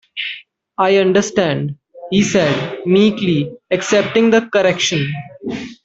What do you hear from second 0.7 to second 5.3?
"I understand," he said, meekly accepting the correction.